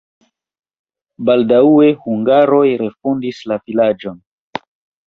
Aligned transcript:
Baldaŭe 1.29 1.91
hungaroj 2.07 2.65
refondis 2.83 3.47
la 3.53 3.61
vilaĝon. 3.67 4.19